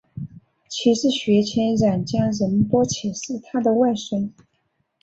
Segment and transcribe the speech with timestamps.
[0.67, 4.33] 七世雪谦冉江仁波切是他的外孙。